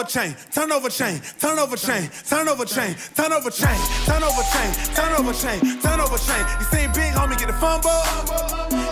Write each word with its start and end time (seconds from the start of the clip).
Over 0.00 0.08
chain, 0.08 0.34
turn 0.50 0.72
over 0.72 0.88
chain, 0.88 1.20
turn 1.38 1.58
over 1.58 1.76
chain, 1.76 2.08
turn 2.26 2.48
over 2.48 2.64
chain, 2.64 2.94
turn 3.14 3.32
over 3.32 3.50
chain, 3.50 3.84
turn 4.06 4.22
over 4.22 4.42
chain, 4.42 4.72
turn 4.94 5.12
over 5.12 5.32
chain, 5.34 5.60
turn 5.82 6.00
over 6.00 6.16
chain. 6.16 6.44
You 6.58 6.64
seen 6.72 6.92
big 6.92 7.12
homie 7.12 7.38
get 7.38 7.48
the 7.48 7.52
fumble? 7.54 7.90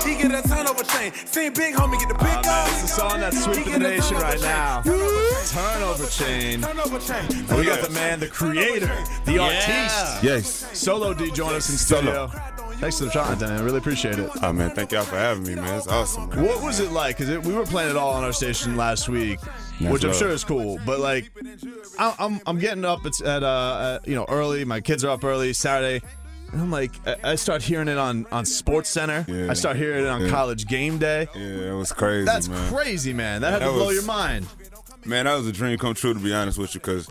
He 0.04 0.16
get 0.16 0.44
a 0.44 0.46
turnover 0.46 0.84
chain. 0.84 1.12
Seen 1.26 1.52
big 1.54 1.74
homie 1.74 1.98
get 1.98 2.08
the 2.08 2.14
pick 2.14 2.36
up. 2.36 2.44
man, 2.44 2.68
it's 2.68 2.82
the 2.82 2.88
song 2.88 3.20
that's 3.20 3.42
sweeping 3.42 3.72
the 3.72 3.78
nation 3.78 4.16
right 4.18 4.40
now. 4.42 4.82
Turnover 4.82 5.08
Turnover 5.46 6.06
chain. 6.08 6.60
chain. 6.60 6.62
Turnover 6.62 6.98
chain. 6.98 7.56
We 7.56 7.64
got 7.64 7.80
the 7.82 7.90
man, 7.90 8.20
the 8.20 8.28
creator, 8.28 8.94
the 9.24 9.32
Yeah. 9.32 9.42
artiste. 9.44 10.22
Yes. 10.22 10.66
Solo 10.74 11.14
D 11.14 11.30
join 11.30 11.54
us 11.54 11.70
in 11.70 11.78
studio. 11.78 12.30
Thanks 12.80 12.98
for 12.98 13.06
the 13.06 13.10
shot, 13.10 13.38
Dan. 13.40 13.52
I 13.58 13.60
really 13.62 13.78
appreciate 13.78 14.18
it. 14.18 14.30
Oh 14.40 14.52
man, 14.52 14.70
thank 14.70 14.92
y'all 14.92 15.02
for 15.02 15.16
having 15.16 15.42
me, 15.44 15.56
man. 15.56 15.78
It's 15.78 15.88
awesome. 15.88 16.28
Man. 16.30 16.44
What 16.44 16.62
was 16.62 16.78
it 16.78 16.92
like? 16.92 17.18
Because 17.18 17.44
we 17.44 17.52
were 17.52 17.66
playing 17.66 17.90
it 17.90 17.96
all 17.96 18.10
on 18.14 18.22
our 18.22 18.32
station 18.32 18.76
last 18.76 19.08
week, 19.08 19.40
That's 19.80 19.92
which 19.92 20.04
I'm 20.04 20.14
sure 20.14 20.28
is 20.28 20.44
cool. 20.44 20.78
But 20.86 21.00
like, 21.00 21.30
I, 21.98 22.14
I'm 22.20 22.40
I'm 22.46 22.58
getting 22.58 22.84
up. 22.84 23.04
It's 23.04 23.20
at 23.20 23.42
uh, 23.42 23.98
you 24.06 24.14
know 24.14 24.24
early. 24.28 24.64
My 24.64 24.80
kids 24.80 25.04
are 25.04 25.10
up 25.10 25.24
early 25.24 25.52
Saturday. 25.52 26.04
And 26.52 26.62
I'm 26.62 26.70
like, 26.70 26.92
I- 27.24 27.34
start 27.34 27.62
hearing 27.62 27.88
it 27.88 27.98
on 27.98 28.26
on 28.30 28.46
Sports 28.46 28.88
Center. 28.88 29.26
Yeah. 29.28 29.50
I 29.50 29.54
start 29.54 29.76
hearing 29.76 30.04
it 30.04 30.08
on 30.08 30.22
Yeah. 30.22 30.30
College 30.30 30.66
Game 30.66 30.98
Day. 30.98 31.26
Yeah, 31.34 31.72
it 31.72 31.74
was 31.76 31.92
crazy, 31.92 32.24
That's 32.24 32.48
man. 32.48 32.72
crazy, 32.72 33.12
man. 33.12 33.40
That 33.42 33.52
had 33.54 33.62
That 33.62 33.66
to 33.66 33.72
blow 33.72 33.86
was- 33.88 33.96
your 33.96 34.04
mind. 34.04 34.46
Man, 35.04 35.24
that 35.26 35.34
was 35.36 35.46
a 35.46 35.52
dream 35.52 35.76
come 35.78 35.94
true 35.94 36.14
to 36.14 36.20
be 36.20 36.32
honest 36.32 36.58
with 36.58 36.74
you, 36.74 36.80
because 36.80 37.08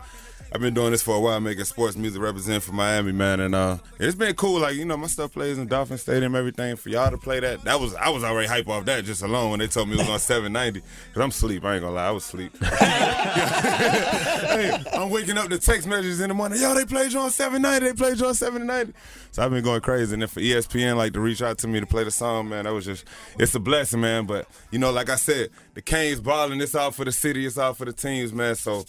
I've 0.53 0.61
been 0.61 0.73
doing 0.73 0.91
this 0.91 1.03
for 1.03 1.15
a 1.15 1.19
while, 1.19 1.41
making 1.41 1.65
sports 1.65 1.97
music 1.97 2.21
represent 2.21 2.63
for 2.63 2.71
Miami, 2.71 3.11
man, 3.11 3.41
and 3.41 3.53
uh, 3.53 3.77
it's 3.99 4.15
been 4.15 4.33
cool. 4.35 4.61
Like 4.61 4.75
you 4.75 4.85
know, 4.85 4.95
my 4.95 5.07
stuff 5.07 5.33
plays 5.33 5.57
in 5.57 5.67
Dolphin 5.67 5.97
Stadium, 5.97 6.35
everything. 6.35 6.77
For 6.77 6.89
y'all 6.89 7.11
to 7.11 7.17
play 7.17 7.41
that, 7.41 7.63
that 7.63 7.79
was 7.79 7.93
I 7.95 8.09
was 8.09 8.23
already 8.23 8.47
hype 8.47 8.69
off 8.69 8.85
that 8.85 9.03
just 9.03 9.21
alone 9.21 9.51
when 9.51 9.59
they 9.59 9.67
told 9.67 9.89
me 9.89 9.95
it 9.95 9.99
was 9.99 10.09
on 10.09 10.19
790. 10.37 10.81
Cause 11.13 11.21
I'm 11.21 11.29
asleep. 11.29 11.65
I 11.65 11.75
ain't 11.75 11.83
gonna 11.83 11.95
lie, 11.95 12.07
I 12.07 12.11
was 12.11 12.23
asleep. 12.23 12.55
hey, 12.63 14.77
I'm 14.93 15.09
waking 15.09 15.37
up 15.37 15.49
to 15.49 15.59
text 15.59 15.87
messages 15.87 16.21
in 16.21 16.29
the 16.29 16.33
morning. 16.33 16.61
Yo, 16.61 16.73
they 16.73 16.85
played 16.85 17.11
you 17.11 17.19
on 17.19 17.29
790. 17.29 17.85
They 17.85 17.93
played 17.93 18.19
you 18.19 18.27
on 18.27 18.33
790. 18.33 18.93
So 19.31 19.43
I've 19.43 19.51
been 19.51 19.63
going 19.63 19.81
crazy. 19.81 20.13
And 20.13 20.21
then 20.21 20.29
for 20.29 20.39
ESPN, 20.39 20.95
like 20.95 21.13
to 21.13 21.19
reach 21.19 21.41
out 21.41 21.57
to 21.59 21.67
me 21.67 21.79
to 21.79 21.85
play 21.85 22.03
the 22.03 22.11
song, 22.11 22.49
man, 22.49 22.65
that 22.65 22.73
was 22.73 22.85
just 22.85 23.05
it's 23.37 23.53
a 23.53 23.59
blessing, 23.59 24.01
man. 24.01 24.25
But 24.25 24.47
you 24.71 24.79
know, 24.79 24.91
like 24.91 25.09
I 25.09 25.15
said, 25.15 25.49
the 25.73 25.81
Canes 25.81 26.21
balling. 26.21 26.61
It's 26.61 26.73
all 26.73 26.91
for 26.91 27.05
the 27.05 27.11
city. 27.11 27.45
It's 27.45 27.57
all 27.57 27.73
for 27.73 27.85
the 27.85 27.93
teams, 27.93 28.33
man. 28.33 28.55
So 28.55 28.85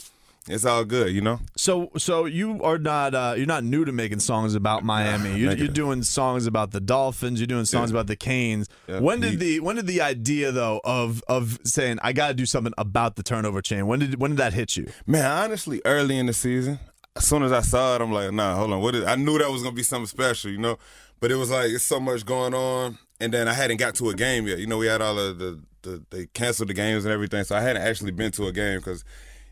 it's 0.49 0.65
all 0.65 0.85
good, 0.85 1.15
you 1.15 1.21
know. 1.21 1.41
So, 1.57 1.91
so 1.97 2.25
you 2.25 2.63
are 2.63 2.79
not 2.79 3.15
uh, 3.15 3.35
you're 3.37 3.47
not 3.47 3.65
new 3.65 3.85
to 3.85 3.93
making 3.93 4.21
songs 4.21 4.55
about 4.55 4.85
Miami. 4.85 5.39
You're, 5.39 5.57
you're 5.57 5.69
doing 5.69 6.03
songs 6.03 6.47
about 6.47 6.71
the 6.71 6.81
Dolphins. 6.81 7.41
You're 7.41 7.47
doing 7.47 7.65
songs 7.65 7.91
about 7.91 8.07
the 8.07 8.17
Canes. 8.17 8.69
Yeah. 8.87 9.01
When 9.01 9.21
did 9.21 9.39
the 9.39 9.61
when 9.61 9.77
did 9.77 9.87
the 9.87 10.01
idea 10.01 10.53
though 10.53 10.81
of 10.85 11.23
of 11.29 11.59
saying 11.65 11.99
I 12.03 12.13
got 12.13 12.29
to 12.29 12.35
do 12.35 12.47
something 12.47 12.73
about 12.79 13.17
the 13.17 13.23
turnover 13.23 13.61
chain? 13.61 13.87
When 13.87 13.99
did 14.01 14.21
when 14.21 14.33
did 14.33 14.39
that 14.39 14.55
hit 14.55 14.77
you? 14.77 14.89
Man, 15.07 15.25
honestly, 15.25 15.83
early 15.85 16.19
in 16.19 16.27
the 16.27 16.33
season, 16.33 16.79
as 17.17 17.27
soon 17.27 17.43
as 17.43 17.53
I 17.53 17.61
saw 17.61 17.97
it, 17.97 18.01
I'm 18.01 18.13
like, 18.13 18.33
nah, 18.33 18.57
hold 18.57 18.73
on. 18.73 18.81
What 18.81 18.95
is, 18.95 19.05
I 19.05 19.17
knew 19.17 19.39
that 19.39 19.51
was 19.51 19.63
gonna 19.63 19.75
be 19.75 19.83
something 19.83 20.07
special, 20.07 20.51
you 20.51 20.59
know. 20.59 20.79
But 21.21 21.31
it 21.31 21.37
was 21.37 21.51
like 21.51 21.71
it's 21.71 21.85
so 21.85 21.99
much 21.99 22.25
going 22.25 22.55
on, 22.55 22.99
and 23.21 23.35
then 23.35 23.49
I 23.49 23.53
hadn't 23.53 23.79
got 23.79 23.95
to 23.97 24.09
a 24.11 24.15
game 24.15 24.47
yet. 24.47 24.59
You 24.59 24.67
know, 24.67 24.79
we 24.79 24.87
had 24.87 25.03
all 25.03 25.19
of 25.19 25.39
the, 25.39 25.61
the 25.83 26.05
they 26.11 26.27
canceled 26.27 26.69
the 26.69 26.75
games 26.75 27.05
and 27.05 27.13
everything, 27.13 27.43
so 27.45 27.57
I 27.57 27.61
hadn't 27.61 27.83
actually 27.83 28.13
been 28.13 28.31
to 28.33 28.47
a 28.47 28.53
game 28.53 28.79
because 28.79 29.05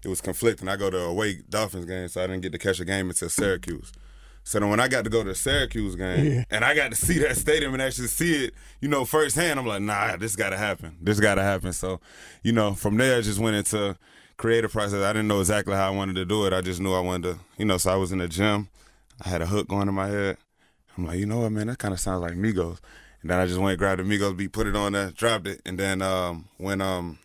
it 0.07 0.09
was 0.09 0.21
conflicting. 0.21 0.69
I 0.69 0.77
go 0.77 0.89
to 0.89 1.01
a 1.01 1.09
away 1.09 1.41
Dolphins 1.51 1.85
game, 1.85 2.07
so 2.07 2.23
I 2.23 2.29
didn't 2.29 2.43
get 2.43 2.53
to 2.53 2.59
catch 2.59 2.79
a 2.79 2.85
game 2.85 3.09
until 3.09 3.29
Syracuse. 3.29 3.93
So 4.45 4.61
then 4.61 4.71
when 4.71 4.79
I 4.79 4.87
got 4.87 5.03
to 5.03 5.11
go 5.11 5.25
to 5.25 5.31
the 5.31 5.35
Syracuse 5.35 5.97
game 5.97 6.45
and 6.49 6.65
I 6.65 6.77
got 6.77 6.93
to 6.93 6.97
see 6.97 7.19
that 7.19 7.37
stadium 7.37 7.73
and 7.73 7.83
actually 7.83 8.07
see 8.07 8.45
it, 8.45 8.55
you 8.81 8.87
know, 8.87 9.05
firsthand, 9.05 9.59
I'm 9.59 9.67
like, 9.67 9.83
nah, 9.83 10.17
this 10.17 10.37
got 10.37 10.51
to 10.51 10.57
happen. 10.57 10.97
This 11.03 11.19
got 11.19 11.35
to 11.35 11.43
happen. 11.43 11.73
So, 11.73 12.01
you 12.45 12.53
know, 12.53 12.75
from 12.75 12.97
there, 12.99 13.19
I 13.19 13.21
just 13.21 13.41
went 13.41 13.57
into 13.57 13.99
creative 14.37 14.71
process. 14.71 15.03
I 15.03 15.13
didn't 15.13 15.27
know 15.27 15.41
exactly 15.41 15.75
how 15.75 15.89
I 15.89 15.91
wanted 15.91 16.15
to 16.15 16.25
do 16.25 16.47
it. 16.47 16.53
I 16.53 16.61
just 16.61 16.81
knew 16.81 16.95
I 16.95 17.01
wanted 17.01 17.33
to, 17.33 17.41
you 17.59 17.65
know, 17.65 17.79
so 17.79 17.91
I 17.91 17.97
was 17.97 18.13
in 18.13 18.19
the 18.19 18.29
gym. 18.29 18.69
I 19.25 19.29
had 19.29 19.43
a 19.43 19.47
hook 19.47 19.67
going 19.67 19.89
in 19.89 19.95
my 19.95 20.07
head. 20.07 20.37
I'm 20.97 21.07
like, 21.07 21.19
you 21.19 21.27
know 21.27 21.41
what, 21.41 21.51
man, 21.51 21.67
that 21.67 21.79
kind 21.79 21.93
of 21.93 21.99
sounds 21.99 22.23
like 22.23 22.35
Migos. 22.35 22.79
And 23.23 23.33
then 23.33 23.41
I 23.41 23.47
just 23.47 23.59
went 23.59 23.71
and 23.71 23.79
grabbed 23.81 23.99
the 23.99 24.05
Migos 24.05 24.37
beat, 24.37 24.53
put 24.53 24.69
it 24.69 24.77
on 24.77 24.93
there, 24.93 25.11
dropped 25.11 25.49
it. 25.49 25.63
And 25.67 25.77
then 25.77 26.01
um, 26.03 26.49
when 26.59 26.81
um, 26.81 27.19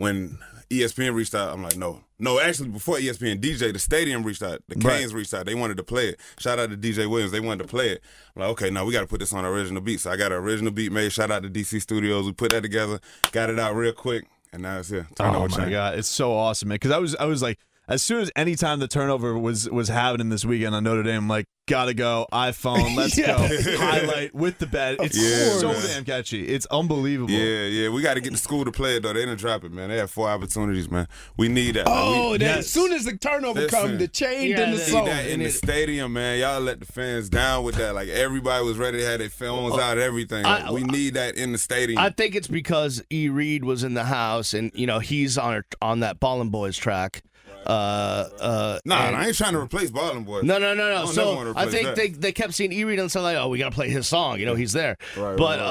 when 0.00 0.38
ESPN 0.70 1.14
reached 1.14 1.34
out, 1.34 1.52
I'm 1.52 1.62
like, 1.62 1.76
no, 1.76 2.00
no. 2.18 2.40
Actually, 2.40 2.70
before 2.70 2.96
ESPN, 2.96 3.38
DJ, 3.38 3.70
the 3.70 3.78
stadium 3.78 4.22
reached 4.22 4.42
out. 4.42 4.62
The 4.68 4.76
Right. 4.76 4.98
Canes 5.00 5.12
reached 5.12 5.34
out. 5.34 5.44
They 5.44 5.54
wanted 5.54 5.76
to 5.76 5.82
play 5.82 6.08
it. 6.08 6.20
Shout 6.38 6.58
out 6.58 6.70
to 6.70 6.76
DJ 6.76 7.06
Williams. 7.08 7.32
They 7.32 7.40
wanted 7.40 7.64
to 7.64 7.68
play 7.68 7.90
it. 7.90 8.02
I'm 8.34 8.40
like, 8.40 8.50
okay, 8.52 8.70
now 8.70 8.86
we 8.86 8.92
got 8.94 9.02
to 9.02 9.06
put 9.06 9.20
this 9.20 9.34
on 9.34 9.44
original 9.44 9.82
beat. 9.82 10.00
So 10.00 10.10
I 10.10 10.16
got 10.16 10.32
an 10.32 10.38
original 10.38 10.72
beat 10.72 10.90
made. 10.90 11.12
Shout 11.12 11.30
out 11.30 11.42
to 11.42 11.50
DC 11.50 11.82
Studios. 11.82 12.24
We 12.24 12.32
put 12.32 12.50
that 12.52 12.62
together, 12.62 12.98
got 13.32 13.50
it 13.50 13.58
out 13.58 13.74
real 13.74 13.92
quick, 13.92 14.26
and 14.54 14.62
now 14.62 14.78
it's 14.78 14.88
here. 14.88 15.06
Turn 15.16 15.34
oh 15.34 15.40
my 15.40 15.48
chain. 15.48 15.70
god, 15.70 15.98
it's 15.98 16.08
so 16.08 16.32
awesome, 16.32 16.68
man! 16.68 16.76
Because 16.76 16.92
I 16.92 16.98
was 16.98 17.14
I 17.16 17.26
was 17.26 17.42
like, 17.42 17.58
as 17.90 18.02
soon 18.02 18.20
as 18.22 18.30
any 18.36 18.54
time 18.54 18.78
the 18.78 18.88
turnover 18.88 19.36
was 19.38 19.68
was 19.68 19.88
happening 19.88 20.30
this 20.30 20.44
weekend 20.44 20.74
on 20.74 20.84
Notre 20.84 21.02
Dame, 21.02 21.18
I'm 21.24 21.28
like, 21.28 21.44
gotta 21.68 21.92
go 21.94 22.26
iPhone, 22.32 22.96
let's 22.96 23.16
Yeah. 23.18 23.36
go 23.36 23.76
highlight 23.78 24.34
with 24.34 24.58
the 24.58 24.66
bed. 24.66 24.96
It's 25.00 25.16
Yeah, 25.16 25.58
so 25.58 25.72
man. 25.72 25.82
damn 25.86 26.04
catchy. 26.04 26.46
It's 26.48 26.66
unbelievable. 26.66 27.30
Yeah, 27.32 27.64
yeah. 27.66 27.88
We 27.90 28.02
got 28.02 28.14
to 28.14 28.20
get 28.20 28.32
the 28.32 28.38
school 28.38 28.64
to 28.64 28.72
play 28.72 28.96
it 28.96 29.02
though. 29.02 29.12
They 29.12 29.20
didn't 29.20 29.38
drop 29.38 29.62
it, 29.64 29.72
man. 29.72 29.88
They 29.90 29.98
had 29.98 30.08
four 30.10 30.28
opportunities, 30.28 30.90
man. 30.90 31.06
We 31.36 31.48
need 31.48 31.76
that. 31.76 31.84
Oh, 31.86 32.32
we, 32.32 32.38
that, 32.38 32.44
yes. 32.44 32.58
as 32.58 32.70
soon 32.70 32.92
as 32.92 33.04
the 33.04 33.16
turnover 33.16 33.66
comes, 33.68 33.98
the 33.98 34.08
change 34.08 34.50
Yeah, 34.50 34.64
in 34.64 34.70
the 34.72 34.76
the- 34.78 34.82
see 34.82 34.90
song. 34.92 35.04
that 35.06 35.26
in 35.26 35.32
and 35.34 35.42
the 35.42 35.46
it- 35.46 35.52
stadium, 35.52 36.12
man. 36.12 36.38
Y'all 36.40 36.60
let 36.60 36.80
the 36.80 36.86
fans 36.86 37.28
down 37.28 37.64
with 37.64 37.74
that. 37.76 37.94
Like 37.94 38.08
everybody 38.08 38.64
was 38.64 38.78
ready 38.78 38.98
to 38.98 39.06
have 39.06 39.18
their 39.20 39.28
phones 39.30 39.74
oh, 39.74 39.80
out, 39.80 39.98
everything. 39.98 40.44
Like, 40.44 40.64
I- 40.64 40.72
we 40.72 40.82
need 40.84 41.14
that 41.14 41.36
in 41.36 41.52
the 41.52 41.58
stadium. 41.58 41.98
I 42.00 42.10
think 42.10 42.34
it's 42.34 42.48
because 42.48 43.02
E. 43.12 43.28
Reed 43.28 43.64
was 43.64 43.84
in 43.84 43.94
the 43.94 44.04
house, 44.04 44.54
and 44.54 44.70
you 44.74 44.86
know 44.86 44.98
he's 45.00 45.36
on 45.38 45.62
on 45.82 46.00
that 46.00 46.18
Ballin' 46.20 46.50
Boys 46.50 46.76
track. 46.76 47.22
Uh, 47.66 48.28
uh, 48.40 48.78
nah, 48.84 49.06
and- 49.06 49.16
I 49.16 49.26
ain't 49.28 49.36
trying 49.36 49.52
to 49.52 49.60
replace 49.60 49.90
Ballin' 49.90 50.24
Boy. 50.24 50.40
No, 50.42 50.58
no, 50.58 50.74
no, 50.74 50.88
no. 50.88 51.04
don't 51.04 51.14
So 51.14 51.52
I 51.56 51.66
think 51.66 51.86
that. 51.88 51.96
they, 51.96 52.08
they 52.08 52.32
kept 52.32 52.54
seeing 52.54 52.72
E 52.72 52.84
Reed 52.84 52.98
and 52.98 53.10
saying 53.10 53.22
like, 53.24 53.36
oh, 53.36 53.48
we 53.48 53.58
got 53.58 53.70
to 53.70 53.74
play 53.74 53.90
his 53.90 54.06
song. 54.08 54.38
You 54.40 54.46
know, 54.46 54.54
he's 54.54 54.72
there. 54.72 54.96
Right, 55.16 55.36
but 55.36 55.58
right, 55.58 55.66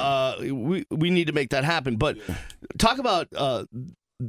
Uh, 0.50 0.54
we 0.54 0.86
we 0.92 1.10
need 1.10 1.28
to 1.28 1.34
make 1.34 1.50
that 1.50 1.64
happen. 1.64 1.96
But 1.98 2.18
talk 2.78 2.98
about 3.00 3.28
uh, 3.36 3.66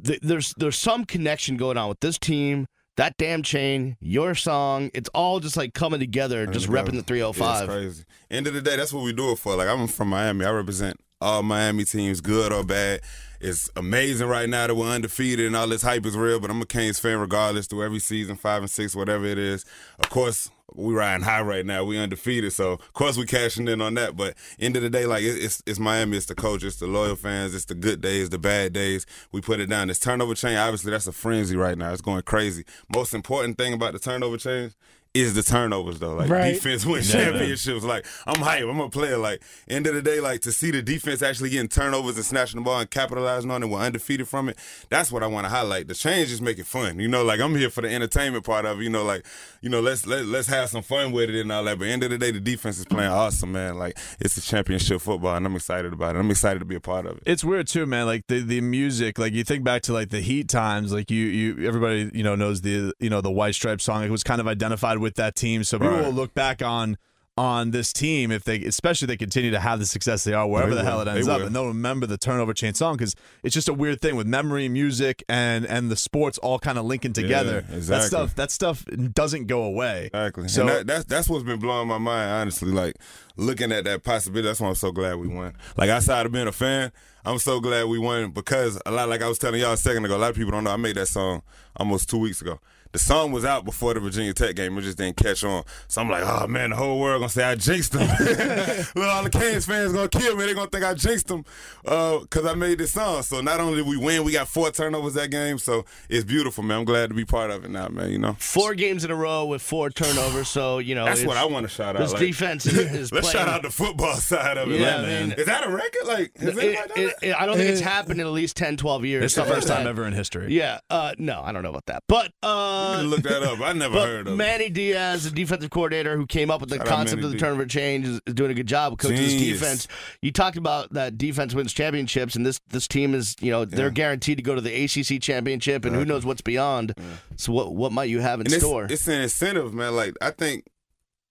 th- 0.05 0.21
there's 0.23 0.55
there's 0.57 0.79
some 0.79 1.05
connection 1.05 1.57
going 1.57 1.77
on 1.77 1.89
with 1.89 2.01
this 2.01 2.19
team. 2.19 2.67
That 2.97 3.17
damn 3.17 3.43
chain, 3.43 3.97
your 4.01 4.35
song, 4.35 4.91
it's 4.93 5.09
all 5.15 5.41
just 5.41 5.57
like 5.57 5.73
coming 5.73 6.01
together, 6.01 6.47
just 6.47 6.67
repping 6.69 6.87
the 6.89 6.95
Yeah, 7.17 7.29
it's 7.29 7.39
305. 7.39 7.69
crazy. 7.69 8.05
End 8.31 8.47
of 8.47 8.53
the 8.53 8.61
day, 8.61 8.77
that's 8.77 8.93
what 8.93 9.05
we 9.05 9.13
do 9.15 9.31
it 9.33 9.39
for. 9.39 9.57
Like 9.57 9.69
I'm 9.69 9.87
from 9.87 10.09
Miami. 10.09 10.45
I 10.45 10.51
represent 10.51 10.99
all 11.21 11.43
Miami 11.43 11.85
teams, 11.85 12.21
good 12.21 12.53
or 12.53 12.63
bad. 12.65 13.01
It's 13.41 13.71
amazing 13.75 14.29
right 14.29 14.49
now 14.49 14.67
that 14.67 14.75
we're 14.75 14.91
undefeated 14.91 15.47
and 15.47 15.57
all 15.57 15.67
this 15.67 15.81
hype 15.81 16.05
is 16.05 16.15
real, 16.15 16.41
but 16.41 16.51
I'm 16.51 16.61
a 16.61 16.67
Canes 16.67 16.99
fan 16.99 17.19
regardless 17.19 17.67
through 17.67 17.85
every 17.85 17.99
season, 17.99 18.37
five 18.37 18.61
and 18.61 18.71
six, 18.71 18.95
whatever 18.95 19.25
it 19.25 19.39
is. 19.39 19.65
Of 19.99 20.11
course, 20.11 20.51
we 20.75 20.93
riding 20.93 21.25
high 21.25 21.41
right 21.41 21.65
now. 21.65 21.83
We 21.83 21.99
undefeated, 21.99 22.53
so 22.53 22.73
of 22.73 22.93
course 22.93 23.17
we 23.17 23.25
cashing 23.25 23.67
in 23.67 23.81
on 23.81 23.95
that. 23.95 24.15
But 24.15 24.35
end 24.59 24.77
of 24.77 24.83
the 24.83 24.91
day, 24.91 25.07
like 25.07 25.23
it's 25.23 25.63
it's 25.67 25.79
Miami, 25.79 26.19
it's 26.19 26.27
the 26.27 26.35
coach, 26.35 26.63
it's 26.63 26.77
the 26.77 26.87
loyal 26.87 27.17
fans, 27.17 27.55
it's 27.55 27.65
the 27.65 27.75
good 27.75 28.03
days, 28.03 28.29
the 28.29 28.39
bad 28.39 28.75
days. 28.75 29.07
We 29.33 29.41
put 29.41 29.59
it 29.59 29.71
down. 29.71 29.89
This 29.89 29.99
turnover 29.99 30.35
chain, 30.35 30.59
obviously, 30.59 30.91
that's 30.91 31.07
a 31.07 31.13
frenzy 31.13 31.57
right 31.57 31.79
now. 31.79 31.93
It's 31.93 32.03
going 32.03 32.23
crazy. 32.23 32.65
Most 32.95 33.15
important 33.15 33.57
thing 33.57 33.73
about 33.73 33.95
the 33.95 33.99
turnover 33.99 34.37
chain 34.37 34.75
is 35.13 35.35
the 35.35 35.43
turnovers 35.43 35.99
though. 35.99 36.15
Like 36.15 36.31
Right. 36.31 36.55
defense 36.55 36.87
win 36.87 37.03
championships. 37.03 37.83
Like 37.85 38.07
I'm 38.27 38.41
hype. 38.41 38.65
I'm 38.65 38.79
a 38.79 38.89
player. 38.89 39.17
Like 39.19 39.43
end 39.69 39.87
of 39.89 39.95
the 39.95 40.03
day, 40.03 40.21
like 40.21 40.41
to 40.43 40.53
see 40.53 40.71
the 40.71 40.83
defense 40.83 41.21
actually 41.21 41.51
getting 41.51 41.69
turnovers 41.69 42.15
and 42.17 42.25
snatching 42.25 42.61
the 42.61 42.65
ball 42.65 42.79
and 42.79 42.89
capitalizing 42.91 43.51
on 43.51 43.63
it, 43.63 43.67
we're 43.67 43.81
undefeated 43.81 44.29
from 44.29 44.49
it. 44.49 44.57
That's 44.89 45.11
what 45.11 45.23
I 45.23 45.27
want 45.27 45.47
to 45.47 45.49
highlight. 45.51 45.89
The 45.89 45.95
change 45.95 46.29
just 46.29 46.43
make 46.43 46.59
it 46.61 46.67
fun. 46.67 47.01
You 47.01 47.09
know, 47.09 47.25
like 47.25 47.41
I'm 47.41 47.57
here 47.57 47.71
for 47.71 47.81
the 47.81 47.93
entertainment 47.93 48.45
part 48.45 48.65
of 48.67 48.81
it. 48.81 48.85
You 48.85 48.91
know, 48.91 49.03
like 49.05 49.27
you 49.61 49.69
know, 49.69 49.81
let's 49.81 50.07
let, 50.07 50.27
let's 50.27 50.47
have 50.49 50.69
some 50.69 50.83
fun 50.83 51.11
with 51.11 51.29
it 51.31 51.41
and 51.41 51.51
all 51.51 51.65
that. 51.65 51.79
But 51.79 51.89
end 51.89 52.05
of 52.05 52.11
the 52.11 52.19
day, 52.19 52.31
the 52.31 52.39
defense 52.41 52.79
is 52.79 52.85
playing 52.85 53.11
awesome, 53.11 53.51
man. 53.53 53.79
Like 53.79 53.99
it's 54.21 54.37
a 54.37 54.41
championship 54.43 55.01
football, 55.01 55.35
and 55.35 55.45
I'm 55.45 55.57
excited 55.57 55.93
about 55.93 56.15
it. 56.15 56.21
I'm 56.21 56.31
excited 56.31 56.61
to 56.61 56.65
be 56.65 56.77
a 56.77 56.81
part 56.81 57.07
of 57.07 57.17
it. 57.17 57.23
It's 57.27 57.43
weird 57.43 57.67
too, 57.67 57.85
man. 57.85 58.07
Like 58.07 58.29
the, 58.29 58.41
the 58.43 58.61
music, 58.61 59.19
like 59.19 59.33
you 59.33 59.43
think 59.43 59.65
back 59.65 59.83
to 59.83 59.93
like 59.93 60.11
the 60.11 60.21
Heat 60.21 60.49
times, 60.49 60.93
like 60.93 61.11
you 61.11 61.25
you 61.27 61.67
everybody 61.67 62.11
you 62.15 62.23
know 62.23 62.37
knows 62.37 62.61
the 62.61 62.93
you 63.01 63.11
know 63.11 63.21
the 63.21 63.31
White 63.31 63.57
Stripes 63.57 63.83
song. 63.83 64.05
It 64.05 64.11
was 64.11 64.23
kind 64.23 64.41
of 64.41 64.47
identified 64.47 64.99
with 65.01 65.17
that 65.17 65.35
team, 65.37 65.65
so 65.65 65.79
people 65.79 65.95
Right. 65.97 66.05
will 66.05 66.13
look 66.13 66.35
back 66.35 66.63
on 66.63 66.97
on 67.39 67.71
this 67.71 67.91
team 67.91 68.31
if 68.31 68.45
they, 68.45 68.63
especially 68.65 69.07
if 69.07 69.09
they 69.09 69.17
continue 69.17 69.51
to 69.51 69.61
have 69.61 69.79
the 69.79 69.87
success 69.87 70.25
they 70.25 70.35
are 70.35 70.47
wherever 70.47 70.75
They 70.75 70.83
the 70.83 70.85
hell 70.87 71.01
it 71.01 71.09
ends 71.09 71.27
They 71.27 71.33
up, 71.33 71.39
will. 71.39 71.47
and 71.47 71.57
they'll 71.57 71.69
remember 71.69 72.05
the 72.07 72.19
turnover 72.19 72.53
chain 72.53 72.75
song 72.75 72.97
because 72.99 73.15
it's 73.43 73.55
just 73.55 73.67
a 73.67 73.73
weird 73.73 74.03
thing 74.03 74.15
with 74.15 74.27
memory, 74.27 74.69
music, 74.69 75.25
and 75.27 75.65
and 75.65 75.91
the 75.91 75.97
sports 75.97 76.37
all 76.39 76.59
kind 76.59 76.77
of 76.77 76.85
linking 76.85 77.15
together. 77.15 77.63
That 77.63 77.77
exactly. 77.77 78.09
stuff 78.09 78.35
that 78.35 78.51
stuff 78.51 78.85
doesn't 79.15 79.47
go 79.47 79.63
away. 79.63 80.07
Exactly. 80.13 80.49
So 80.49 80.67
that, 80.67 80.87
that's 80.87 81.05
that's 81.07 81.29
what's 81.31 81.45
been 81.45 81.61
blowing 81.61 81.89
my 81.89 81.97
mind, 81.99 82.31
honestly. 82.31 82.73
Like 82.73 82.97
looking 83.37 83.73
at 83.73 83.85
that 83.85 84.05
possibility. 84.05 84.47
That's 84.47 84.61
why 84.61 84.69
I'm 84.69 84.75
so 84.75 84.93
glad 84.93 85.15
we 85.17 85.29
won. 85.29 85.55
Like 85.79 85.89
outside 85.89 86.27
of 86.27 86.33
being 86.33 86.49
a 86.49 86.53
fan, 86.53 86.93
I'm 87.25 87.39
so 87.39 87.61
glad 87.61 87.87
we 87.87 87.99
won 87.99 88.31
because 88.31 88.81
a 88.87 88.91
lot. 88.91 89.09
Like 89.09 89.23
I 89.23 89.29
was 89.29 89.39
telling 89.39 89.61
y'all 89.61 89.73
a 89.73 89.77
second 89.77 90.05
ago, 90.05 90.17
a 90.17 90.19
lot 90.19 90.31
of 90.31 90.37
people 90.37 90.53
don't 90.53 90.65
know 90.65 90.71
I 90.73 90.77
made 90.77 90.97
that 90.97 91.07
song 91.09 91.43
almost 91.77 92.09
two 92.09 92.19
weeks 92.19 92.41
ago. 92.41 92.59
The 92.93 92.99
song 92.99 93.31
was 93.31 93.45
out 93.45 93.65
before 93.65 93.95
the 93.95 94.01
Virginia 94.01 94.33
Tech 94.35 94.57
game. 94.57 94.77
It 94.77 94.81
just 94.81 94.99
didn't 94.99 95.17
catch 95.17 95.45
on. 95.45 95.63
So 95.87 96.01
I'm 96.01 96.11
like, 96.11 96.25
oh 96.27 96.49
man, 96.49 96.71
the 96.71 96.77
whole 96.77 96.99
world 96.99 97.21
gonna 97.21 97.29
say 97.29 97.45
I 97.45 97.55
jinxed 97.55 97.93
them. 97.93 98.09
Look, 98.97 99.07
all 99.07 99.23
the 99.23 99.31
Canes 99.31 99.65
fans 99.65 99.93
gonna 99.93 100.09
kill 100.09 100.35
me. 100.37 100.45
They 100.47 100.55
gonna 100.55 100.69
think 100.69 100.85
I 100.85 100.95
jinxed 100.95 101.29
them 101.29 101.45
uh, 101.87 102.19
because 102.19 102.47
I 102.47 102.55
made 102.55 102.79
this 102.79 102.91
song. 102.91 103.23
So 103.23 103.41
not 103.43 103.61
only 103.61 103.77
did 103.77 103.87
we 103.87 103.97
win, 103.97 104.25
we 104.25 104.33
got 104.33 104.49
four 104.49 104.73
turnovers 104.73 105.15
that 105.15 105.31
game. 105.31 105.59
So 105.59 105.85
it's 106.09 106.25
beautiful, 106.25 106.65
man. 106.65 106.79
I'm 106.79 106.85
glad 106.85 107.11
to 107.11 107.15
be 107.15 107.25
part 107.25 107.53
of 107.53 107.65
it 107.65 107.71
now, 107.71 107.87
man. 107.87 108.11
You 108.11 108.19
know. 108.19 108.35
Four 108.41 108.75
games 108.75 109.05
in 109.05 109.13
a 109.13 109.15
row 109.15 109.45
with 109.45 109.63
four 109.63 109.91
turnovers, 109.91 110.49
so 110.49 110.79
you 110.79 110.97
know 110.97 111.05
That's 111.05 111.25
what 111.25 111.37
I 111.37 111.45
want 111.45 111.67
to 111.69 111.73
shout 111.73 111.95
out. 111.95 112.01
This 112.01 112.11
like- 112.13 112.21
defense 112.23 112.67
is, 112.67 112.77
is 112.77 113.13
Let's 113.13 113.31
playing. 113.31 113.47
shout 113.47 113.55
out 113.55 113.63
the 113.63 113.71
football 113.71 114.15
side 114.17 114.59
of 114.59 114.69
it. 114.69 114.81
Yeah, 114.81 114.97
like, 114.97 115.05
I 115.07 115.21
mean- 115.21 115.33
is 115.39 115.47
that 115.47 115.65
a 115.65 115.71
record? 115.71 116.07
Like, 116.09 116.37
has 116.39 116.59
It- 116.59 116.75
done 116.75 116.89
that? 116.89 116.99
it- 116.99 117.10
I 117.23 117.47
don't 117.47 117.57
think 117.57 117.71
it's 117.71 117.81
happened 117.81 118.21
in 118.21 118.27
at 118.27 118.33
least 118.33 118.57
10, 118.57 118.77
12 118.77 119.05
years. 119.05 119.25
it's 119.25 119.35
the 119.35 119.45
first 119.45 119.69
time 119.69 119.87
ever 119.87 120.07
in 120.07 120.13
history. 120.13 120.53
Yeah, 120.55 120.81
uh, 120.89 121.15
no, 121.19 121.43
I 121.43 121.53
don't 121.53 121.63
know 121.63 121.71
about 121.71 121.87
that, 121.87 122.05
but 122.09 122.33
uh, 122.43 122.97
need 122.97 123.03
to 123.03 123.09
look 123.09 123.23
that 123.23 123.43
up. 123.43 123.61
I 123.61 123.73
never 123.73 123.99
heard 124.01 124.27
of 124.27 124.33
it. 124.35 124.37
Manny 124.37 124.71
Diaz, 124.71 125.25
the 125.25 125.31
defensive 125.31 125.71
coordinator 125.71 126.17
who 126.17 126.27
came 126.27 126.51
up 126.51 126.61
with 126.61 126.71
the 126.71 126.77
Shout 126.77 126.87
concept 126.87 127.23
of 127.23 127.31
the 127.31 127.37
D. 127.37 127.41
turnover 127.41 127.67
change, 127.67 128.07
is, 128.07 128.21
is 128.27 128.35
doing 128.35 128.51
a 128.51 128.55
good 128.55 128.67
job 128.67 128.93
of 128.93 128.99
coaching 128.99 129.17
this 129.17 129.35
defense. 129.35 129.89
You 130.23 130.33
talked 130.33 130.57
about 130.57 130.93
that 130.95 131.19
defense 131.19 131.55
wins 131.55 131.73
championships, 131.73 132.35
and 132.37 132.45
this 132.45 132.61
this 132.69 132.87
team 132.89 133.15
is 133.15 133.37
you 133.41 133.51
know 133.51 133.65
they're 133.65 133.91
guaranteed 133.91 134.37
to 134.39 134.43
go 134.43 134.55
to 134.55 134.61
the 134.61 134.85
ACC 134.85 135.21
championship, 135.21 135.85
and 135.85 135.95
who 135.95 136.05
knows 136.05 136.25
what's 136.25 136.41
beyond. 136.43 136.95
So 137.37 137.53
what 137.53 137.75
what 137.75 137.93
might 137.93 138.09
you 138.11 138.21
have 138.21 138.41
in 138.41 138.47
And 138.47 138.55
it's, 138.55 138.65
store? 138.65 138.87
it's 138.91 139.09
an 139.09 139.21
incentive, 139.23 139.73
man. 139.75 139.95
Like, 139.97 140.15
I 140.21 140.31
think 140.31 140.65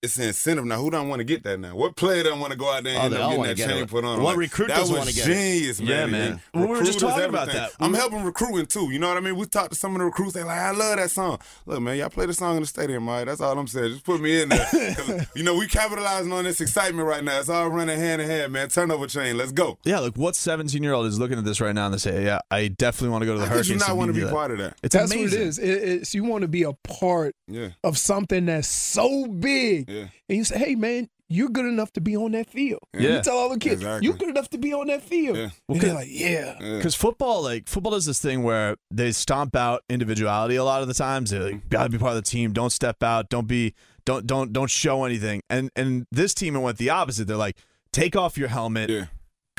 it's 0.01 0.18
an 0.18 0.24
incentive. 0.28 0.66
Now, 0.66 0.80
who 0.81 0.90
don't 0.90 1.10
want 1.10 1.19
to 1.19 1.24
get 1.25 1.44
that 1.44 1.60
now? 1.60 1.75
What 1.75 1.96
player 1.96 2.24
don't 2.24 2.40
want 2.40 2.51
to 2.54 2.57
go 2.57 2.72
out 2.72 2.84
there 2.84 2.98
and 2.98 3.13
Oh, 3.13 3.18
end 3.18 3.24
up 3.24 3.30
getting 3.31 3.44
that 3.44 3.57
get 3.57 3.69
chain 3.69 3.84
it. 3.84 3.90
put 3.90 4.06
on? 4.06 4.18
What 4.22 4.30
Like, 4.31 4.38
recruit 4.38 4.68
that 4.69 4.78
doesn't 4.78 4.96
wanna 4.98 5.12
get 5.12 5.25
That 5.25 5.31
it? 5.31 5.60
genius, 5.60 5.80
man. 5.81 5.90
Yeah, 5.90 6.04
And 6.04 6.12
man. 6.12 6.42
then 6.54 6.62
We 6.62 6.68
were 6.68 6.78
just 6.84 6.94
recruiters, 7.01 7.01
talking 7.01 7.30
about 7.30 7.48
that. 7.51 7.72
I'm 7.80 7.94
helping 7.94 8.24
recruiting 8.24 8.66
too. 8.66 8.92
You 8.92 9.00
know 9.00 9.10
what 9.10 9.18
I 9.18 9.19
mean? 9.19 9.36
We 9.36 9.46
talked 9.46 9.72
to 9.74 9.78
some 9.78 9.94
of 9.96 10.00
the 10.00 10.06
recruits. 10.06 10.34
They're 10.34 10.46
like, 10.46 10.57
I 10.60 10.72
love 10.72 10.98
that 10.98 11.12
song. 11.12 11.40
Look, 11.66 11.81
man, 11.81 11.98
y'all 11.98 12.10
play 12.10 12.25
the 12.28 12.34
song 12.34 12.56
in 12.56 12.62
the 12.62 12.68
stadium, 12.68 13.07
all 13.10 13.16
right? 13.16 13.25
That's 13.25 13.42
all 13.42 13.57
I'm 13.57 13.68
saying. 13.68 13.92
Just 13.94 14.06
put 14.06 14.22
me 14.22 14.42
in 14.42 14.50
there. 14.50 15.28
you 15.36 15.44
know, 15.44 15.56
we 15.57 15.68
capitalizing 15.68 16.31
on 16.31 16.45
this 16.45 16.62
excitement 16.62 17.07
right 17.07 17.24
now. 17.24 17.40
It's 17.40 17.50
all 17.50 17.68
running 17.69 18.00
hand 18.00 18.22
in 18.22 18.30
hand, 18.30 18.54
man. 18.54 18.69
Turnover 18.69 19.07
chain. 19.07 19.38
Let's 19.38 19.52
go. 19.52 19.78
Yeah, 19.84 20.00
like 20.00 20.16
what 20.16 20.36
17 20.36 20.81
year 20.81 20.94
old 20.94 21.07
is 21.07 21.19
looking 21.19 21.38
at 21.38 21.44
this 21.44 21.60
right 21.60 21.75
now 21.75 21.86
and 21.86 21.94
they 21.94 21.98
say, 22.00 22.24
"Yeah, 22.24 22.40
I 22.50 22.69
definitely 22.69 23.10
want 23.10 23.24
to 23.24 23.25
go 23.25 23.34
to 23.34 23.40
the 23.40 23.45
How 23.48 23.56
could 23.56 23.68
you 23.68 23.75
not 23.78 23.98
want 23.98 24.10
to 24.10 24.13
be 24.13 24.22
that. 24.22 24.31
part 24.31 24.52
of 24.52 24.60
that? 24.60 24.78
It's 24.81 24.94
That's 24.95 25.12
amazing. 25.12 25.40
what 25.40 25.45
it 25.45 25.48
is. 25.48 25.60
It, 25.60 25.69
it's 25.69 26.16
you 26.16 26.24
want 26.24 26.44
to 26.44 26.48
be 26.48 26.63
a 26.63 26.74
part 26.88 27.36
Yeah. 27.48 27.69
of 27.84 27.98
something 27.98 28.45
that's 28.45 28.68
so 28.69 29.28
big, 29.28 29.88
Yeah. 29.89 30.07
and 30.27 30.38
you 30.38 30.44
say, 30.44 30.57
"Hey, 30.57 30.75
man, 30.75 31.09
you're 31.27 31.50
good 31.50 31.65
enough 31.65 31.91
to 31.94 32.01
be 32.01 32.15
on 32.15 32.31
that 32.33 32.47
field." 32.47 32.81
Yeah. 32.94 33.18
You 33.18 33.21
tell 33.21 33.38
all 33.38 33.50
the 33.50 33.57
kids, 33.57 33.81
Exactly. 33.81 34.06
"You're 34.07 34.18
good 34.18 34.30
enough 34.30 34.50
to 34.51 34.57
be 34.57 34.74
on 34.74 34.88
that 34.88 35.01
field," 35.01 35.38
Yeah. 35.38 35.50
and 35.68 35.81
they're 35.81 35.94
like, 35.94 36.07
"Yeah." 36.09 36.56
Yeah. 36.59 36.77
Because 36.77 36.95
football, 36.95 37.41
like 37.41 37.68
football, 37.68 37.91
does 37.91 38.06
this 38.06 38.19
thing 38.19 38.44
where 38.44 38.75
they 38.91 39.12
stomp 39.12 39.56
out 39.56 39.83
individuality 39.89 40.56
a 40.56 40.63
lot 40.63 40.81
of 40.81 40.88
the 40.88 40.94
times. 40.94 41.31
They 41.31 41.39
like, 41.39 41.56
mm-hmm. 41.56 41.68
gotta 41.69 41.89
be 41.89 41.97
part 41.97 42.12
of 42.12 42.24
the 42.24 42.30
team. 42.30 42.53
Don't 42.53 42.71
step 42.71 43.03
out. 43.03 43.30
Don't 43.30 43.47
be. 43.47 43.74
Don't 44.06 44.25
don't 44.25 44.53
don't 44.53 44.69
show 44.69 45.03
anything. 45.03 45.41
And 45.50 45.69
and 45.75 46.06
this 46.12 46.33
team 46.33 46.56
it 46.56 46.59
went 46.59 46.77
the 46.77 46.89
opposite. 46.89 47.27
They're 47.27 47.38
like, 47.38 47.57
take 47.92 48.15
off 48.15 48.38
your 48.38 48.47
helmet. 48.47 48.89
Yeah. 48.89 49.06